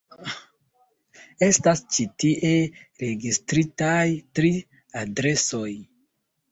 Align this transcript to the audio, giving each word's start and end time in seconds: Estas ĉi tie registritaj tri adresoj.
Estas 1.49 1.83
ĉi 1.97 2.07
tie 2.23 2.53
registritaj 3.05 4.05
tri 4.41 4.53
adresoj. 5.07 5.71